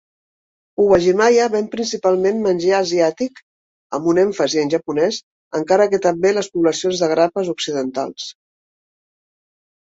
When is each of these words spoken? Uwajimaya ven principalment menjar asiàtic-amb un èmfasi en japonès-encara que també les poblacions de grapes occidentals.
Uwajimaya 0.83 1.43
ven 1.55 1.65
principalment 1.73 2.39
menjar 2.45 2.73
asiàtic-amb 2.85 4.07
un 4.13 4.21
èmfasi 4.23 4.61
en 4.63 4.71
japonès-encara 4.75 5.87
que 5.93 6.01
també 6.07 6.33
les 6.39 6.51
poblacions 6.57 7.05
de 7.05 7.11
grapes 7.13 7.53
occidentals. 7.55 8.27